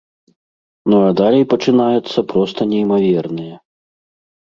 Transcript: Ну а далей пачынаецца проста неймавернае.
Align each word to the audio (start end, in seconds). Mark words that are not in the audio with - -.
Ну 0.91 0.97
а 1.09 1.11
далей 1.19 1.45
пачынаецца 1.53 2.19
проста 2.35 2.61
неймавернае. 2.75 3.51